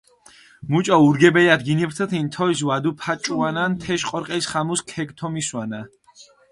მუჭო 0.69 0.95
ურგებელათ 1.07 1.61
გინიფრთუთინ, 1.67 2.25
თოლს 2.33 2.59
ვადუფაჭუანან 2.67 3.71
თეშ, 3.81 4.01
ყორყელს 4.09 4.45
ხამუს 4.51 4.81
ქეგთომისვანა. 4.91 5.81